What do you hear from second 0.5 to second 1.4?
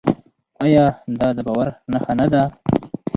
آیا دا د